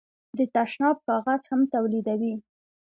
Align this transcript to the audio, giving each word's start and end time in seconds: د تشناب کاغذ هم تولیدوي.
د 0.37 0.39
تشناب 0.53 0.97
کاغذ 1.07 1.41
هم 1.51 1.61
تولیدوي. 1.73 2.33